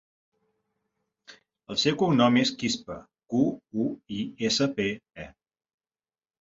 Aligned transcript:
El 1.73 1.79
seu 1.83 1.99
cognom 1.99 2.41
és 2.45 2.53
Quispe: 2.63 2.99
cu, 3.35 3.45
u, 3.87 3.89
i, 4.19 4.21
essa, 4.51 4.73
pe, 4.81 4.91
e. 5.29 5.31